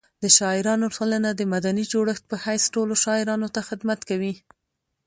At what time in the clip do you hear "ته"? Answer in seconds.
3.55-3.61